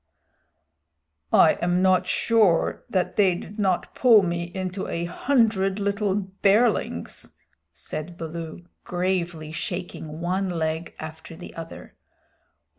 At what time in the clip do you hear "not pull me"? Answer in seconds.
3.59-4.45